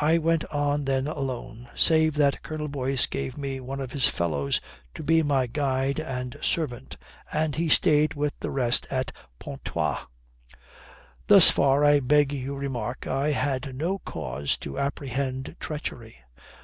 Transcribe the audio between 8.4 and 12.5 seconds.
rest at Pontoise. Thus far, I beg